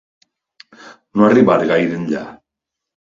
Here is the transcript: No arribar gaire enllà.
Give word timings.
No 1.19 1.27
arribar 1.27 1.57
gaire 1.73 1.99
enllà. 1.99 2.23